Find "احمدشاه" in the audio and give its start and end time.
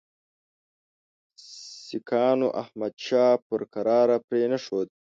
2.61-3.33